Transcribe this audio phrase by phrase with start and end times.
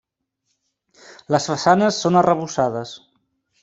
[1.37, 2.99] Les façanes són arrebossades.